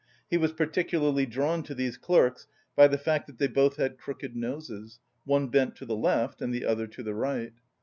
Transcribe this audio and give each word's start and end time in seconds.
He 0.31 0.37
was 0.37 0.51
particularly 0.51 1.27
drawn 1.27 1.61
to 1.61 1.75
these 1.75 1.95
clerks 1.95 2.47
by 2.75 2.87
the 2.87 2.97
fact 2.97 3.27
that 3.27 3.37
they 3.37 3.45
both 3.45 3.75
had 3.77 3.99
crooked 3.99 4.35
noses, 4.35 4.97
one 5.25 5.49
bent 5.49 5.75
to 5.75 5.85
the 5.85 5.95
left 5.95 6.41
and 6.41 6.51
the 6.51 6.65
other 6.65 6.87
to 6.87 7.03
the 7.03 7.13
right. 7.13 7.53